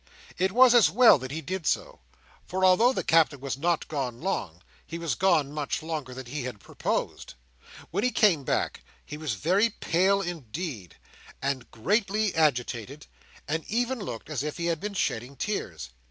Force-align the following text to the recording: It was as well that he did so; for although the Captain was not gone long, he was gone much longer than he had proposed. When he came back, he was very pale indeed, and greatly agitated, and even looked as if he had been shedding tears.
It 0.39 0.51
was 0.51 0.73
as 0.73 0.89
well 0.89 1.19
that 1.19 1.29
he 1.29 1.41
did 1.41 1.67
so; 1.67 1.99
for 2.47 2.65
although 2.65 2.91
the 2.91 3.03
Captain 3.03 3.39
was 3.39 3.55
not 3.55 3.87
gone 3.87 4.19
long, 4.19 4.63
he 4.87 4.97
was 4.97 5.13
gone 5.13 5.51
much 5.53 5.83
longer 5.83 6.11
than 6.15 6.25
he 6.25 6.41
had 6.45 6.59
proposed. 6.59 7.35
When 7.91 8.03
he 8.03 8.09
came 8.09 8.43
back, 8.43 8.81
he 9.05 9.15
was 9.15 9.35
very 9.35 9.69
pale 9.69 10.19
indeed, 10.19 10.95
and 11.39 11.69
greatly 11.69 12.33
agitated, 12.33 13.05
and 13.47 13.63
even 13.67 13.99
looked 13.99 14.27
as 14.31 14.41
if 14.41 14.57
he 14.57 14.65
had 14.65 14.79
been 14.79 14.95
shedding 14.95 15.35
tears. 15.35 15.91